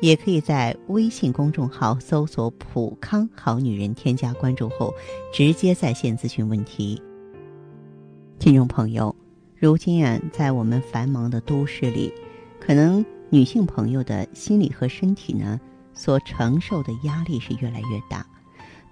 [0.00, 4.92] 也可以在微信公众号搜索“普康好女人”，添加关注后
[5.32, 7.00] 直接在线咨询问题。
[8.38, 9.14] 听众朋友，
[9.56, 12.12] 如今啊，在我们繁忙的都市里，
[12.60, 15.58] 可能女性朋友的心理和身体呢，
[15.94, 18.26] 所承受的压力是越来越大，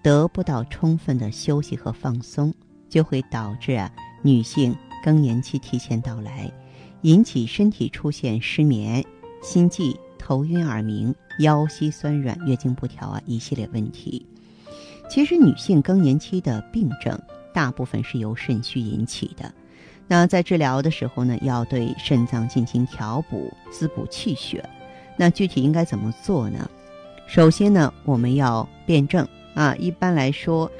[0.02, 2.54] 得不到充分的休息和放松，
[2.88, 3.92] 就会导致啊，
[4.22, 6.50] 女性更年期提前到来，
[7.02, 9.04] 引起身体出现失眠、
[9.42, 9.94] 心悸、
[10.24, 14.24] 头晕耳鸣、腰膝酸软、月经不调啊一系列问题。
[15.10, 17.20] 其实，女性更年期的病症。
[17.54, 19.52] 大部分是由肾虚引起的，
[20.08, 24.66] 那在治疗的时候呢，要对肾脏进行调补、滋补气血。
[25.18, 26.66] 那具体应该怎么做呢？
[27.26, 29.74] 首先呢，我们要辨证啊。
[29.76, 30.72] 一般来说，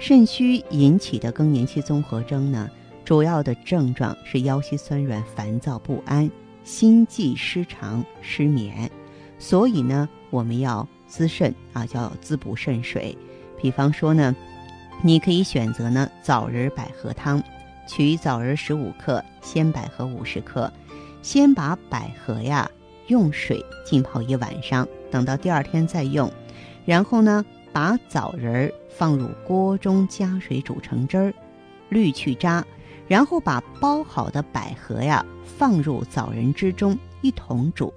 [0.00, 2.68] 肾虚引起的更年期综合征呢，
[3.04, 6.28] 主要的症状是腰膝酸软、烦躁不安、
[6.66, 8.90] 心悸失常、失眠。
[9.38, 13.16] 所以呢，我们要滋肾啊，叫滋补肾水。
[13.58, 14.36] 比方说呢。
[15.02, 17.42] 你可以选择呢枣仁百合汤，
[17.86, 20.72] 取枣仁十五克，鲜百合五十克，
[21.20, 22.68] 先把百合呀
[23.08, 26.32] 用水浸泡一晚上，等到第二天再用。
[26.86, 27.44] 然后呢，
[27.74, 31.34] 把枣仁放入锅中加水煮成汁儿，
[31.90, 32.64] 滤去渣，
[33.08, 37.92] 然后把包好的百合呀放入枣仁之中一同煮，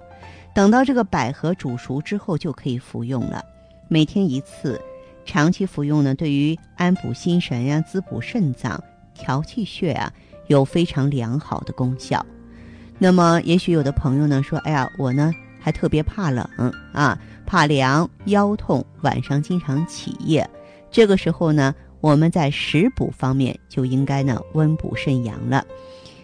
[0.54, 3.44] 等到这个百合煮熟之后就可以服用了。
[3.88, 4.80] 每天一次。
[5.26, 8.82] 长期服用呢，对于安补心神呀、滋补肾脏、
[9.14, 10.12] 调气血啊，
[10.48, 12.24] 有非常良好的功效。
[12.98, 15.30] 那么，也许有的朋友呢说：“哎呀，我呢
[15.60, 16.44] 还特别怕冷
[16.92, 20.48] 啊，怕凉、腰痛，晚上经常起夜。”
[20.90, 25.64] 这个时候呢，我们在食补方面就应该呢温补肾阳了。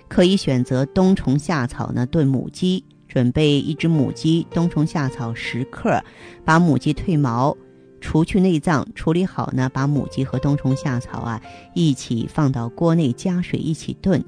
[0.09, 6.03] 可以选择冬虫夏草呢炖母鸡，准备一只母鸡，冬虫夏草十克，
[6.45, 7.57] 把母鸡褪毛。
[8.01, 11.43] 除去内脏，处理好呢，把母鸡和冬虫夏草啊
[11.75, 14.23] 一起放到锅内，加水一起炖。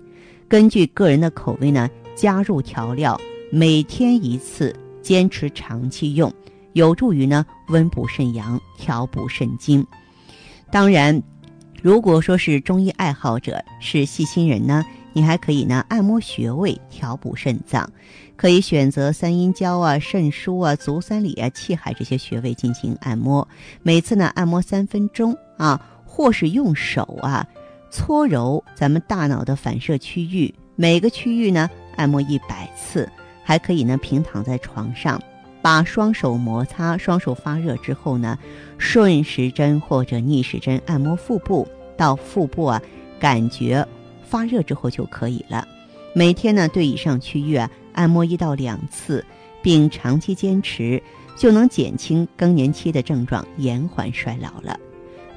[0.49, 3.21] 根据个人的口味呢，加入调料，
[3.53, 6.33] 每天一次，坚持长期用，
[6.73, 9.87] 有助于呢温补肾阳，调补肾精。
[10.73, 11.23] 当然，
[11.83, 14.85] 如果说是中医爱好者，是细心人呢。
[15.15, 17.91] 你还可以呢，按摩穴位，调补肾脏，
[18.37, 23.47] 可以选择三阴交啊、肾腧啊、足三里啊、气海这些穴位进行按摩。
[23.83, 27.45] 每次呢，按摩三分钟啊，或是用手啊
[27.91, 33.09] 搓揉咱们大脑的反射区域，每个区域呢按摩一百次。
[33.43, 35.21] 还可以呢，平躺在床上，
[35.61, 38.39] 把双手摩擦，双手发热之后呢，
[38.79, 42.83] 顺时针或者逆时针按摩腹部，到腹部啊，
[43.19, 43.87] 感觉。
[44.25, 45.67] 发热之后就可以了，
[46.13, 49.25] 每天呢对以上区域啊按摩一到两次，
[49.63, 51.03] 并长期坚持，
[51.35, 54.79] 就能减轻更年期的症状，延缓衰老了。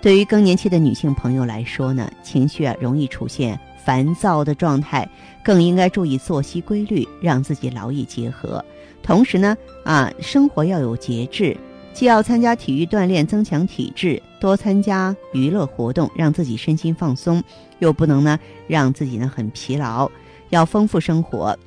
[0.02, 5.10] 对于更年期的女性朋友来说呢，情绪啊容易出现烦躁的状态，
[5.42, 8.64] 更应该注意作息规律，让自己劳逸结合。
[9.04, 11.58] 同时呢，啊生活要有节制。
[11.94, 17.44] 既要参加体育锻炼增强体质，多参加娱乐活动让自己身心放松，
[17.80, 20.10] 又不能呢让自己呢很疲劳。
[20.52, 21.58] 要丰富生活，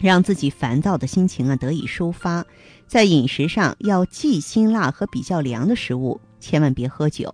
[0.00, 2.44] 让自己烦躁的心情啊得以抒发。
[2.88, 7.32] 在饮食上要忌辛辣和比较凉的食物，千万别喝酒，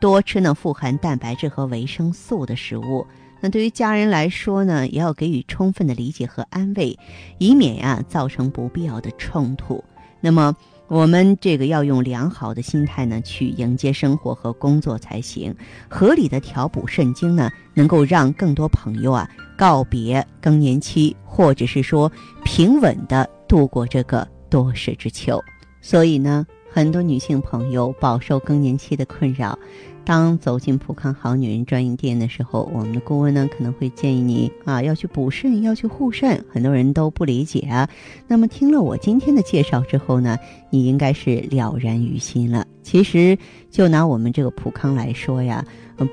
[0.00, 3.06] 多吃呢富含蛋白质和维生素的食物。
[3.40, 6.98] 那对于家人来说呢，也要给予充分的理解和安慰，
[7.38, 9.84] 以免呀造成不必要的冲突。
[10.20, 10.56] 那么。
[10.90, 15.54] 我们这个要用良好的心态呢，去迎接生活和工作才行。
[15.86, 22.10] 合理的调补肾精呢，能够让更多朋友啊告别更年期，或者是说
[22.42, 25.38] 平稳的度过这个多事之秋。
[25.82, 29.58] 所以呢，很多女性朋友饱受更年期的困扰。
[30.08, 36.42] 当走进普康好女人专营店的时候，我们的顾问呢可能会建议你啊要去补肾，要去护肾。
[36.50, 37.86] 很多人都不理解啊。
[38.26, 40.38] 那么听了我今天的介绍之后呢，
[40.70, 42.66] 你应该是了然于心了。
[42.82, 43.36] 其实
[43.70, 45.62] 就拿我们这个普康来说呀，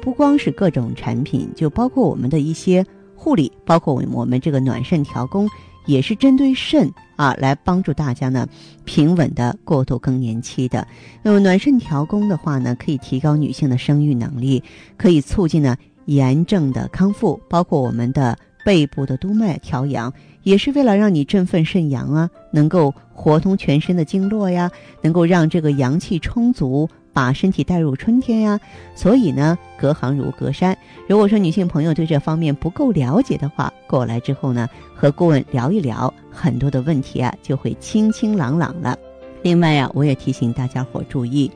[0.01, 5.47] 不光是各种产品，就包括我们的一些护理，包括我们我们这个暖肾调宫。
[5.85, 8.47] 也是针对肾啊，来帮助大家呢
[8.83, 10.87] 平稳的过渡更年期的。
[11.23, 14.63] 那么暖肾调宫的话呢，可以提高女性的生育能力，
[14.97, 20.11] 可以促进呢炎症的康复，包括我们的背部的督脉调阳，
[20.43, 24.69] 也是为了让你振奋肾阳啊，能够活通全身的经络呀，
[25.01, 26.89] 能够让这个阳气充足。
[27.15, 28.59] 把身体带入春天呀，
[28.93, 30.77] 所以呢，隔行如隔山。
[31.07, 38.99] 如果说女性朋友对这方面不够了解的话，过来之后呢，和顾问聊一聊，很多的问题啊就会清清朗朗了。
[39.43, 41.49] 另外呀，我也提醒大家伙注意，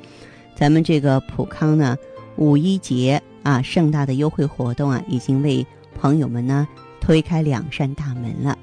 [0.56, 1.98] 咱们这个普康呢，
[2.38, 5.68] 五一节啊盛大的优惠活动啊，已经为
[6.00, 6.66] 朋友们呢
[7.02, 8.58] 推开两扇大门了。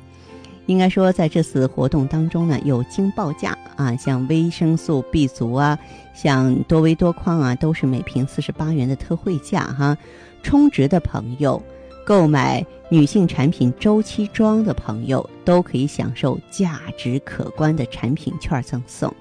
[0.65, 5.79] 应该说，在这次活动当中呢，有惊报价啊，像维生素 B 族啊，
[6.15, 9.97] 像多维多矿啊，都是每瓶四十八元的特惠价哈。
[10.43, 11.63] 充值的朋友，
[12.05, 19.15] 购买女性产品周期装的朋友，都可以享受价值可观的产品券赠送。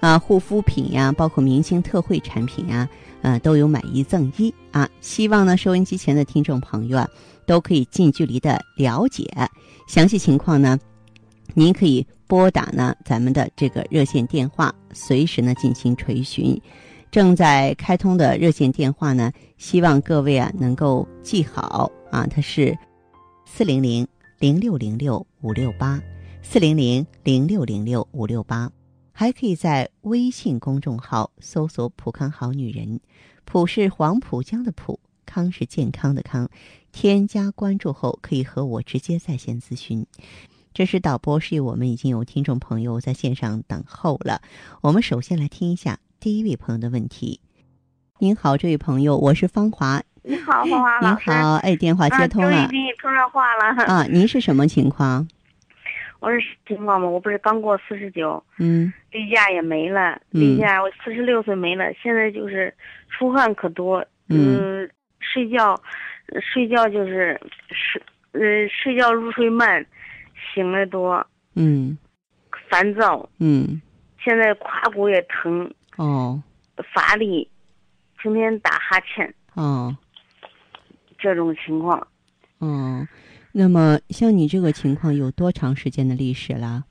[0.00, 2.88] 啊，护肤品呀，包括明星特惠产品啊，
[3.22, 4.88] 呃，都有买一赠一啊。
[5.00, 7.08] 希望呢，收音机前的听众朋友啊。
[7.46, 9.30] 都可以近距离的了解
[9.86, 10.78] 详细情况呢，
[11.54, 16.60] 您可以拨打呢咱们的这个热线电话，随时呢进行垂询。
[17.10, 22.76] 正在开通的热线电话呢，希望各位啊能够记好啊，它是
[23.46, 24.06] 四零零
[24.40, 26.02] 零六零六五六八，
[26.42, 28.70] 四零零零六零六五六八。
[29.12, 32.98] 还可以在微信公众号搜索“浦康好女人”，
[33.46, 34.98] 浦是黄浦江的浦。
[35.26, 36.48] 康是健康的康，
[36.92, 40.06] 添加关注后可以和我直接在线咨询。
[40.74, 44.40] 这是导播示意我们已经有听众朋友在线上等候了。
[44.82, 47.38] 我们首先来听一下第一位朋友的问题。
[48.18, 50.02] 您好，这位朋友，我是芳华。
[50.24, 51.30] 你好，芳华老师。
[51.30, 52.50] 您好，哎，电话接通了。
[52.50, 53.84] 终于给你通上话了。
[53.86, 55.28] 啊，您是什么情况？
[56.18, 62.74] 我是情况吗，我不是刚过四十九，嗯，例假也没了，例假我四十六岁没了，现在就是
[63.08, 64.90] 出汗可多，嗯。
[65.20, 65.80] 睡觉，
[66.52, 67.40] 睡觉就是
[67.70, 69.84] 睡，呃，睡觉入睡慢，
[70.52, 71.24] 醒的多，
[71.54, 71.96] 嗯，
[72.68, 73.80] 烦躁，嗯，
[74.18, 76.42] 现在胯骨也疼，哦，
[76.92, 77.48] 乏力，
[78.18, 79.96] 成天打哈欠，哦，
[81.18, 82.06] 这种情况，
[82.58, 83.06] 哦，
[83.52, 86.84] 那么像你这个情况有多长时间的历史了？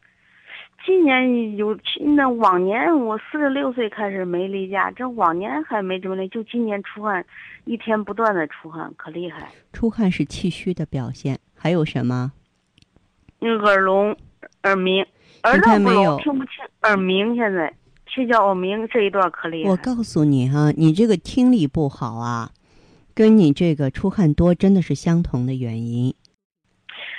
[0.85, 1.77] 今年有，
[2.17, 7.25] 那往年我四十六岁开始没例假，这往年还没这么累，就今年出汗，
[7.63, 9.49] 一天不断的出汗，可厉害。
[9.71, 12.33] 出汗是气虚的表现，还有什么？
[13.49, 14.15] 耳聋、
[14.63, 15.05] 耳鸣，
[15.43, 16.53] 耳朵不聋，听不清，
[16.83, 17.73] 耳鸣现在
[18.05, 19.69] 睡觉耳鸣这一段可厉害。
[19.69, 22.51] 我告诉你哈，你这个听力不好啊，
[23.13, 26.13] 跟你这个出汗多真的是相同的原因。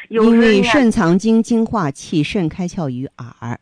[0.08, 3.58] 因为肾藏精，精化气，肾开窍于耳。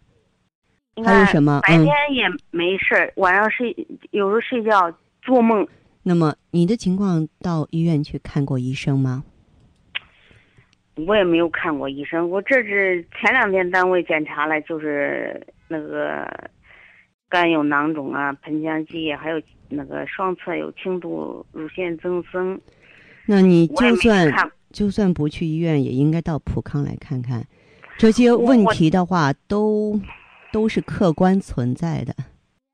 [1.04, 1.60] 还有什么？
[1.62, 3.74] 白天也没事儿，晚上睡
[4.10, 4.92] 有时候睡觉
[5.22, 5.66] 做梦。
[6.02, 9.24] 那么你的情况到医院去看过医生吗？
[10.96, 16.26] 我也没有看过医生，我这是前两天单位检查了，就是那个
[17.28, 22.60] 肝有囊肿啊，盆腔积液，还有那个双侧有轻度乳腺增生。
[23.26, 24.32] 那你就算。
[24.72, 27.46] 就算不去医院，也应该到普康来看看。
[27.98, 30.00] 这些问题的话，都
[30.50, 32.14] 都是客观存在的。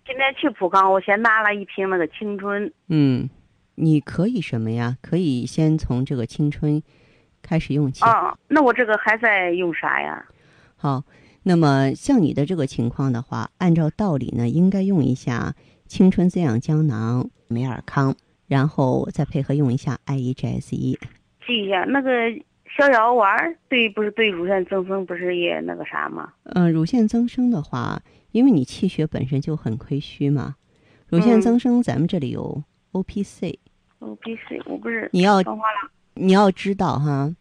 [0.06, 2.72] 今天去普康，我先拿了一瓶那个青春。
[2.88, 3.28] 嗯，
[3.74, 4.96] 你可以什么呀？
[5.02, 6.80] 可以先从这个青春
[7.48, 8.04] 开始用起。
[8.04, 10.22] 啊，那我这个还在用啥呀？
[10.76, 11.02] 好，
[11.44, 15.54] 那么像你的这个情况的话，按照道理呢，应该用一下
[15.86, 18.14] 青春滋养胶囊、美尔康，
[18.46, 20.98] 然后再配合用一下 I E G S 一。
[21.46, 22.10] 记一下那个
[22.76, 26.32] 逍遥丸，对，不是对乳腺增生不是也那个啥吗？
[26.44, 28.02] 嗯，乳腺增生的话，
[28.32, 30.56] 因为你气血本身就很亏虚嘛，
[31.08, 32.62] 乳腺增生咱们这里有
[32.92, 33.58] O P C。
[34.00, 35.42] O P C，我不是你要
[36.18, 37.32] 你要知道哈，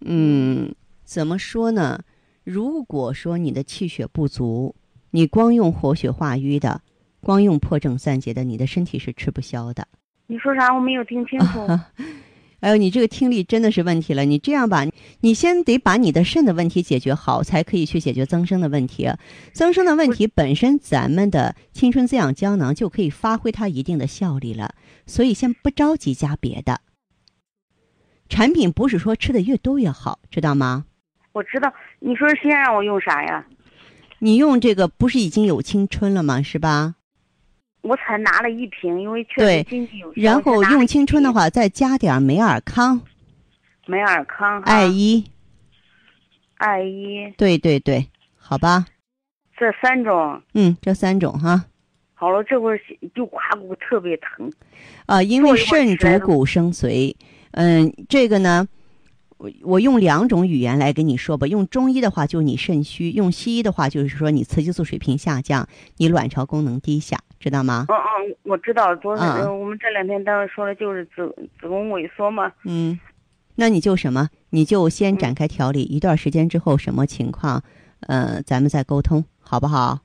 [0.00, 2.00] 嗯，怎么说呢？
[2.44, 4.74] 如果说你的气血不足，
[5.12, 6.82] 你光用活血化瘀的，
[7.20, 9.88] 光用破症散结的，你的身体是吃不消的。
[10.26, 10.74] 你说啥？
[10.74, 11.66] 我没有听清楚。
[12.60, 14.24] 还有你这个听力真的是问题了。
[14.24, 14.86] 你这样吧，
[15.20, 19.06] 你先得把你的肾的问题解决好，才可以去解决增生的问题。
[19.52, 24.74] 增生的问题本身，咱们的青春滋养胶囊就可以发挥它一定的效力了。
[25.06, 26.80] 所以先不着急加别的
[28.28, 30.84] 产品，不是说吃的越多越好，知道吗？
[31.32, 31.72] 我知道。
[31.98, 33.44] 你说先让我用啥呀？
[34.18, 36.40] 你用这个不是已经有青春了吗？
[36.42, 36.94] 是吧？
[37.82, 43.00] 我才拿了一瓶，因为确实经济有然后用青春的话，再加点美尔康。
[43.86, 44.62] 美尔康。
[44.62, 45.22] 爱一。
[46.56, 47.30] 爱一。
[47.36, 48.06] 对对对，
[48.38, 48.86] 好吧。
[49.56, 50.40] 这三种。
[50.54, 51.66] 嗯，这三种哈。
[52.14, 52.80] 好了，这会儿
[53.14, 54.50] 就胯骨特别疼。
[55.04, 57.14] 啊，因为肾主骨生髓，
[57.56, 58.66] 嗯，这个呢，
[59.36, 61.46] 我我用两种语言来跟你说吧。
[61.46, 67.86] 用中医的话就是你肾虚，用西医的话就是说你雌激素水平下降，你卵巢功能低下，知道吗？
[67.88, 72.50] 嗯嗯，我知道，昨天、嗯我们这两天单位说的就是子子宫萎缩嘛。
[72.64, 72.98] 嗯，
[73.54, 74.28] 那你就什么？
[74.50, 77.62] 你就先展开调理，一段时间之后什么情况，
[78.00, 80.00] 呃，咱们再沟通，好不好？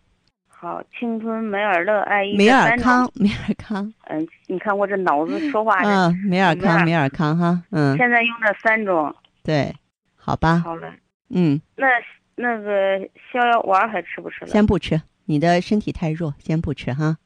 [0.61, 9.73] 好，青春美尔乐爱伊梅尔康，梅尔康，嗯，你看我这脑子说话的，嗯，梅尔康，梅尔康哈，嗯，现在用这三种，对，
[10.17, 10.93] 好吧，好了。
[11.29, 11.87] 嗯，那
[12.35, 12.99] 那个
[13.31, 14.47] 逍遥丸还吃不吃了？
[14.47, 17.17] 先不吃，你的身体太弱，先不吃哈。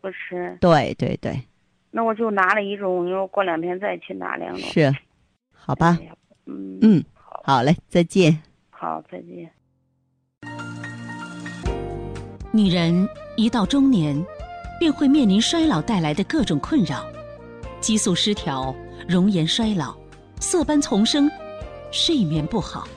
[0.00, 1.42] 不吃，对对对，
[1.90, 4.60] 那我就拿了一种，你说过两天再去拿两种。
[4.60, 4.94] 是，
[5.52, 5.98] 好吧
[6.46, 8.40] 嗯嗯，好，好嘞，再见。
[8.70, 9.50] 好，再见。
[12.52, 14.26] 女人一到中年，
[14.80, 17.06] 便会面临衰老带来的各种困扰，
[17.80, 18.74] 激素失调、
[19.06, 19.94] 容颜衰老、
[20.40, 21.30] 色斑丛生、
[21.92, 22.88] 睡眠不好。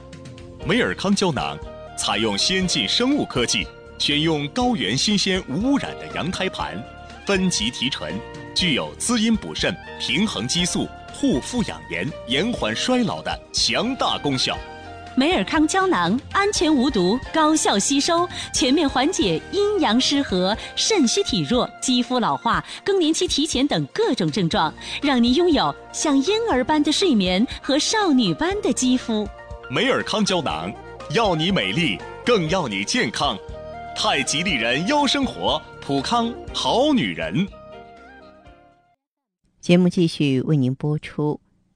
[0.66, 1.56] 美尔康胶囊
[1.96, 3.68] 采用先进生物科技，
[4.00, 6.84] 选用高原新鲜无污染的羊胎盘，
[7.28, 8.12] 分级提纯，
[8.56, 14.58] 具有滋阴补肾、平衡激素、护肤养颜、延缓衰老的强大功效。
[15.16, 29.28] 美尔康胶囊安全无毒，高效吸收，全面缓解阴阳失和、肾虚体弱、肌肤老化、更年期提前等各种症状，让您拥有像婴儿般的睡眠和少女般的肌肤。
[29.70, 30.74] 美尔康胶囊，
[31.12, 33.38] 要你美丽，更要你健康。
[33.96, 37.48] 太极丽人优生活，普康好女人。
[39.62, 41.40] 节目继续为您播出。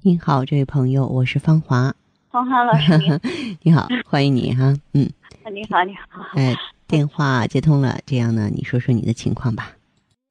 [0.00, 1.92] 您好，这位朋友，我是芳华。
[2.30, 2.92] 芳华老师
[3.62, 4.72] 你好，欢迎你哈。
[4.94, 5.10] 嗯，
[5.52, 6.22] 你好，你好。
[6.34, 6.54] 哎，
[6.86, 9.72] 电话接通了，这样呢，你说说你的情况吧。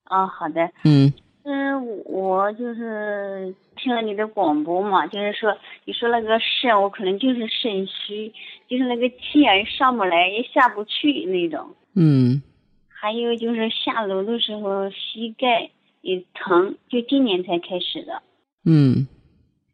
[0.05, 0.71] 啊，好的。
[0.85, 1.11] 嗯
[1.43, 8.31] 嗯，我就是听了你的广播嘛，就是说你说那个肾，我可能就是肾虚，
[8.69, 11.75] 就是那个气啊也上不来，也下不去那种。
[11.93, 12.41] 嗯
[12.87, 15.69] 还有就是下楼的时候膝盖
[16.01, 18.23] 也疼，就今年才开始的。
[18.65, 19.07] 嗯，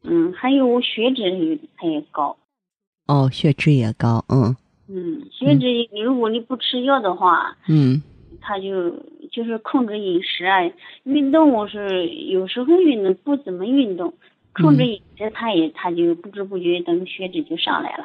[0.04, 2.38] 嗯，还有我血脂也它也高。
[3.08, 4.56] 哦，血脂也高，嗯
[4.88, 8.02] 嗯，血脂你如果你不吃药的话，嗯
[8.42, 8.92] 它就
[9.32, 10.60] 就是控制饮食啊，
[11.04, 14.14] 运动我是有时候运动不怎么运动，
[14.54, 18.04] 控制饮食它也它就不知不觉等血脂就上来了。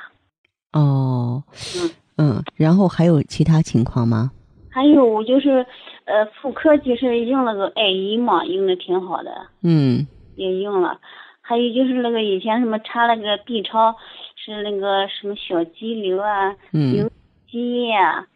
[0.73, 1.43] 哦
[1.77, 4.31] 嗯嗯，然后还有其他情况吗？
[4.71, 5.67] 还有我就是
[6.05, 11.01] 呃妇科就是用了个艾依嘛，用的挺好的，嗯也用了。
[11.49, 13.97] 还有就是那个以前什么查那个 B 超
[14.37, 17.11] 是那个什么小肌瘤啊、嗯有
[17.51, 18.27] 积液啊，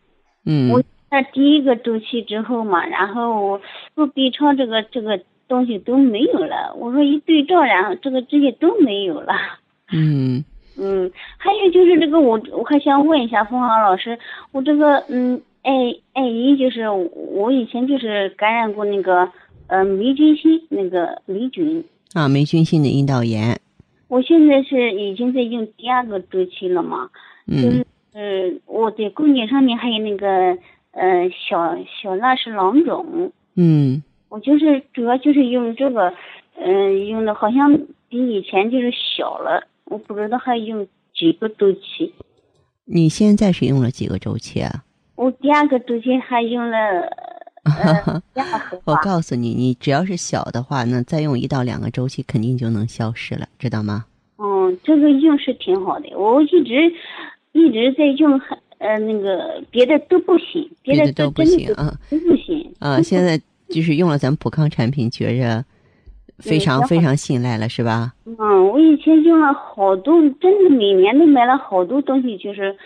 [0.47, 3.61] 嗯我在第一个周期之后嘛，然后我
[3.95, 6.75] 做 B 超这个这个东西都没有了。
[6.78, 9.35] 我说一对照，然后这个这些都没有了。
[9.92, 10.42] 嗯
[10.81, 14.19] 嗯，还有就是这个我我还想问一下凤凰老师，
[14.52, 19.31] 我这个嗯艾艾依就是我以前就是感染过那个
[19.66, 23.61] 呃霉菌性那个霉菌，啊，霉菌性的阴道炎。
[24.09, 27.09] 我现在是已经在用第二个周期了嘛，
[27.49, 30.28] 就嗯是呃我的宫颈上面还有那个
[30.90, 33.33] 呃小小那是囊肿。
[33.57, 36.12] 嗯我就是主要就是用这个，
[36.57, 37.78] 嗯、用的好像
[38.09, 42.12] 比以前就是小了，我不知道还用几个周期。
[42.85, 44.85] 你现在是用了几个周期啊？
[45.16, 46.78] 我第二个周期还用了
[48.85, 54.04] 我，告诉你，你只要是小的话，那再用一到两个周期，肯定就能消失了，知道吗？
[54.38, 56.92] 嗯，这个用是挺好的，我一直
[57.52, 58.40] 一直在用，
[58.78, 63.00] 呃，那个别的都不行，别的别的都不行啊都不行啊！
[63.00, 65.64] 现在就是用了咱普康产品，觉着
[66.42, 68.12] 非常非常信赖了，是吧？
[68.25, 72.76] 嗯，我以前用了好多，真的每年都买了好多东西，就是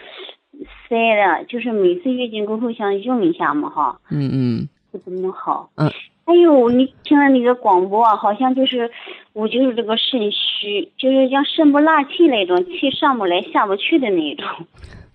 [0.88, 4.00] 塞的，就是每次月经过后想用一下嘛，哈。
[4.10, 5.70] 嗯嗯不怎么好。
[5.76, 5.90] 嗯。
[6.24, 8.90] 还有你听了那个广播啊，好像就是
[9.32, 14.46] 我就是这个肾虚，就是像肾不纳气那种，气上不来下不去的那种。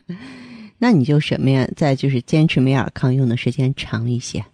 [0.80, 1.68] 那你就什么呀？
[1.76, 4.46] 再就是坚持美尔康用的时间长一些。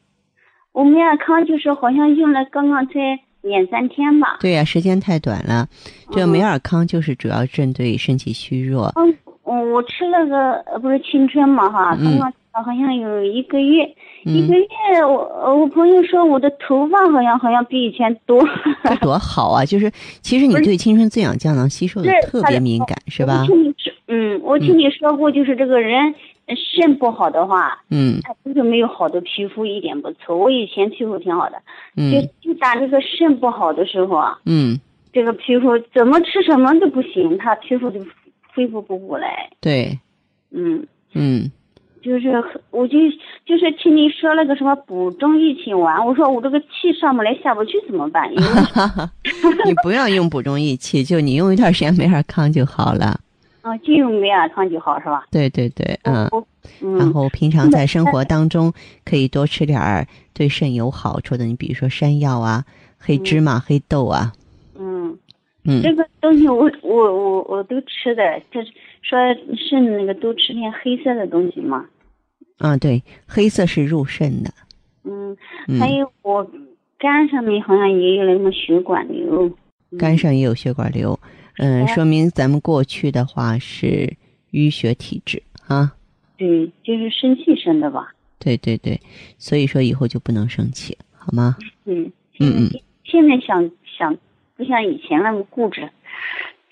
[0.72, 2.94] 我美尔康就是好像用了刚刚才
[3.42, 4.38] 两三天吧。
[4.40, 5.68] 对呀、时间太短了。
[6.12, 8.92] 这个嗯美尔康就是主要针对身体虚弱。
[8.96, 9.16] 嗯，
[9.48, 13.86] 我我吃那个呃不是青春嘛哈，嗯刚刚好像有一个月，
[14.25, 18.44] 一嗯个，月我呃我朋友说我的头发好像好像比以前多，
[18.84, 19.63] 这多好啊！
[19.63, 19.89] 就是
[20.22, 23.46] 其实你对青春滋养胶囊吸收的特别敏感，是吧我？
[23.48, 26.13] 听你说，嗯，我听你说过，就是这个人
[26.48, 30.36] 呃肾不好的话，嗯他就是没有好的皮肤，一点不错。
[30.36, 31.58] 我以前皮肤挺好的，
[31.96, 34.77] 就嗯就打这个肾不好的时候啊，嗯，
[35.13, 38.00] 这个皮肤怎么吃什么都不行，他皮肤就
[38.58, 39.50] 恢复不过来。
[39.62, 40.00] 对，
[40.50, 40.84] 嗯，
[41.14, 41.52] 嗯
[42.02, 42.32] 就是
[42.72, 42.98] 我就
[43.46, 48.28] 就是听你说那个什么补中益气丸，我说我这个气上不来下不去怎么办？
[48.34, 53.20] 你不要用补中益气，就你用一段时间梅尔康就好了。
[53.62, 55.26] 啊，就用梅尔康就好是吧？
[55.30, 56.28] 对对对，嗯。
[56.32, 56.46] 我
[56.82, 58.74] 然嗯后平常在生活当中
[59.06, 62.66] 可以多吃点儿对肾有好处的，你比如说山药啊、
[62.98, 64.34] 黑芝麻、黑豆啊，
[65.84, 68.72] 这个东西我我我我都吃的，就是
[69.02, 69.20] 说
[69.56, 71.86] 肾那个都吃点黑色的东西嘛。
[72.58, 74.50] 啊，对，黑色是入肾的，
[75.04, 76.50] 嗯，嗯还，有我
[76.98, 79.46] 肝上面好像也有那什么血管瘤。
[79.92, 81.18] 嗯肝上也有血管瘤，
[81.60, 84.14] 嗯，哎说明咱们过去的话是
[84.52, 85.94] 淤血体质啊，
[86.36, 88.14] 对，就是生气生的吧。
[88.38, 89.00] 对对对，
[89.38, 91.56] 所以说以后就不能生气，好吗？
[91.86, 94.18] 嗯嗯嗯现现在想想
[94.58, 95.90] 不像以前那么固执，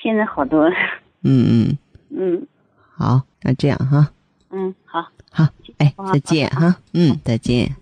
[0.02, 0.76] 现在好多了。
[1.22, 1.78] 嗯嗯，
[2.10, 2.48] 嗯
[2.92, 4.12] 好，那这样哈，
[4.50, 5.08] 嗯，好。
[5.32, 7.76] 好，哎，再见哈，嗯，再见。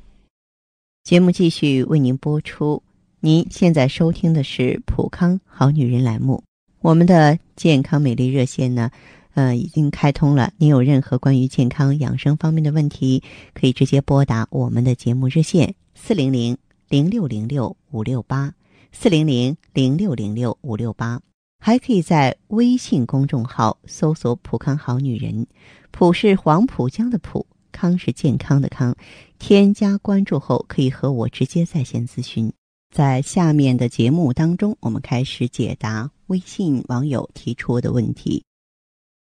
[1.03, 2.81] 节目继续为您播出。
[3.19, 6.43] 您现在收听的是《普康好女人》栏目，
[6.81, 8.91] 我们的健康美丽热线呢，
[9.35, 10.51] 呃，已经开通了。
[10.57, 16.57] 您有任何关于健康养生方面的问题，可以直接拨打我们的节目热线四零零
[16.89, 18.53] 零六零六五六八
[18.95, 21.19] 四零零零六零六五六八，
[21.59, 25.45] 还可以在微信公众号搜索“普康好女人”，
[25.91, 28.95] 普是黄浦江的浦，康是健康的康。
[29.39, 32.53] 添加关注后，可以和我直接在线咨询。
[32.93, 38.45] 在下面的节目当中，我们开始解答微信网友提出的问题。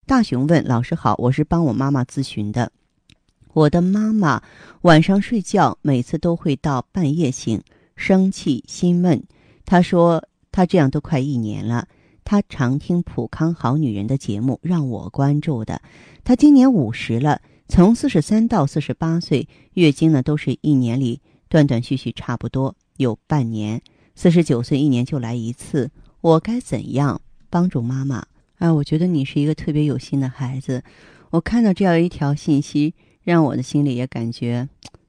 [0.05, 2.71] 大熊问：“老师好，我是帮我妈妈咨询的。
[3.55, 4.43] 我的妈妈
[4.83, 7.63] 晚上睡觉每次都会到半夜醒，
[7.97, 9.23] 生气、心闷。
[9.71, 11.87] 她说她这样都快一年了。
[12.25, 15.81] 她常听普康好女人的节目，让我关注的。
[16.25, 23.81] 她今年五十了，从四十三到四十八岁，月经呢都是一年里断断续续，差不多有半年。
[24.17, 25.89] 四十九岁一年就来一次，
[26.21, 28.27] 我该怎样帮助妈妈？
[28.59, 30.83] 啊，我觉得你是一个特别有心的孩子。
[31.31, 34.69] 我看到这样一条信息，让我的心里也感觉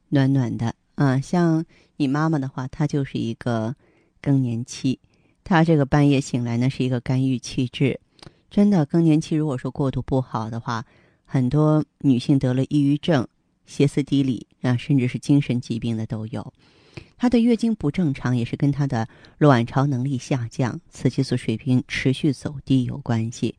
[0.09, 0.75] 暖暖的。
[0.93, 1.65] 啊，像
[1.97, 3.75] 你妈妈的话，她就是一个
[4.21, 4.99] 更年期，
[5.43, 7.99] 她这个半夜醒来呢是一个肝郁气滞。
[8.49, 10.85] 真的，更年期如果说过度不好的话，
[11.25, 13.27] 很多女性得了抑郁症、
[13.65, 16.53] 歇斯底里啊，甚至是精神疾病的都有。
[17.17, 19.07] 她的月经不正常，也是跟她的
[19.37, 23.55] 卵巢能力下降、雌激素水平持续走低有关系。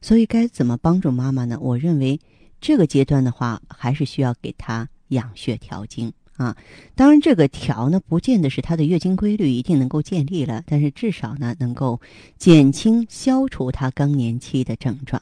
[0.00, 1.56] 所以该怎么帮助妈妈呢？
[1.60, 2.18] 我认为
[2.60, 6.56] 这个阶段的话，还是需要给她养血调经啊。
[6.94, 12.00] 当然，这个调呢，不见得是她的月经规律一定能够建立了，但是至少呢，能够
[12.36, 15.20] 减轻、消除她更年期的症状。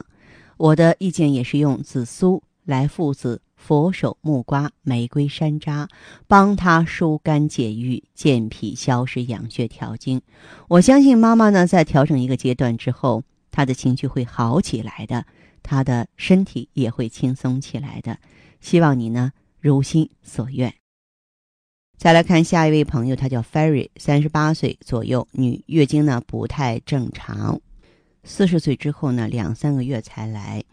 [0.57, 5.87] 我的意见也是用紫苏、莱附子、佛手、木瓜、玫瑰山楂，
[6.27, 10.21] 帮她疏肝解郁、健脾消食、养血调经。
[10.67, 15.25] 我相信妈妈呢，在调整一个阶段之后，她的情绪会好起来的，
[15.63, 18.17] 她的身体也会轻松起来的。
[18.59, 20.80] 希望你呢如心所愿。
[22.01, 27.61] 再来看下一位朋友，她叫 Ferry，三十八岁左右，女，月经呢不太正常。
[28.23, 30.63] 四十岁之后呢，两三个月才来，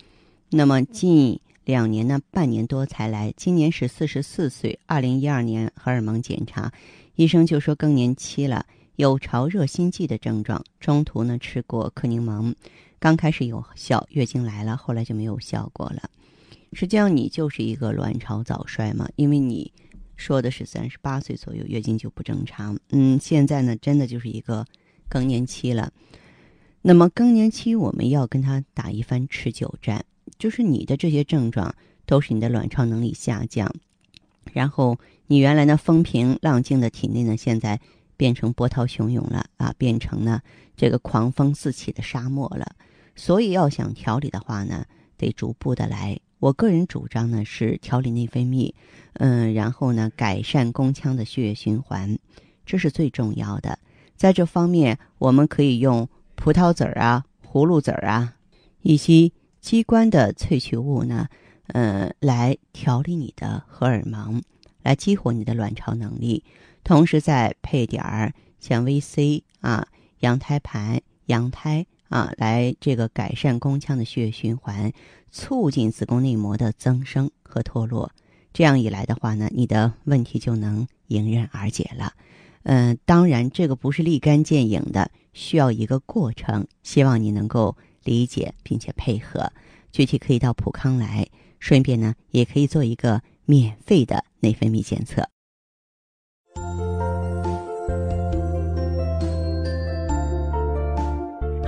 [0.49, 3.31] 那么近两年呢，半年多才来。
[3.37, 6.73] 今年是四十四岁，二零一二年荷尔蒙检查，
[7.17, 8.65] 医生就说更年期了，
[8.97, 10.65] 有潮热心悸的症状。
[10.81, 12.55] 中途呢吃过克宁蒙，
[12.99, 16.09] 刚开始有效，月经来了，后来就没有效果了。
[16.73, 19.71] 实际上你就是一个卵巢早衰嘛，因为你
[20.19, 24.67] 说的是三十八岁左右月经就不正常，嗯，现在呢真的就是一个
[25.09, 25.91] 更年期了。
[26.83, 30.05] 那么更年期我们要跟他打一番持久战，
[30.37, 33.73] 就是你的这些症状都是你的卵巢能力下降，
[34.53, 37.81] 然后你原来呢风平浪静的体内呢，现在
[38.17, 40.43] 变成波涛汹涌了啊，变成呢
[40.77, 42.75] 这个狂风四起的沙漠了。
[43.15, 44.85] 所以要想调理的话呢，
[45.17, 46.19] 得逐步的来。
[46.39, 48.73] 我个人主张呢是调理内分泌，
[49.15, 52.19] 嗯，然后呢改善宫腔的血液循环，
[52.65, 53.79] 这是最重要的。
[54.17, 58.35] 在这方面，我们可以用葡萄籽儿啊、葫芦籽儿啊
[58.83, 61.29] 以及鸡冠的萃取物呢，
[61.69, 64.43] 呃，来调理你的荷尔蒙，
[64.83, 66.45] 来激活你的卵巢能力，
[66.85, 69.87] 同时再配点儿像 VC 啊、
[70.21, 74.93] 羊胎盘、羊胎啊，来这个改善宫腔的血液循环，
[75.31, 78.11] 促进子宫内膜的增生和脱落。
[78.53, 82.13] 这样一来的话呢，你的问题就能迎刃而解了。
[82.65, 86.67] 嗯、当然这个不是立竿见影的，需要一个过程。
[86.83, 89.53] 希望你能够理解并且配合。
[89.93, 91.27] 具体可以到普康来，
[91.61, 95.29] 顺便呢也可以做一个免费的内分泌检测。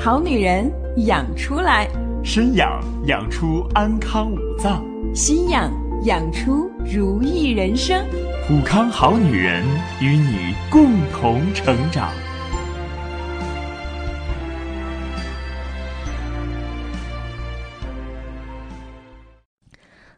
[0.02, 0.72] 好女人
[1.04, 1.86] 养出来，
[2.24, 4.82] 身养养出安康五脏，
[5.14, 5.70] 心养
[6.06, 8.02] 养出如意人生。
[8.48, 9.62] 普康好女人
[10.00, 12.10] 与你共同成长。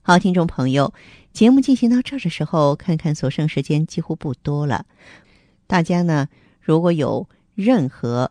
[0.00, 0.94] 好，听众朋友，
[1.32, 4.86] 节目进行到这儿的时候，看看所剩时间几乎不多了。
[5.66, 6.28] 大家呢，
[6.60, 8.30] 如果有任何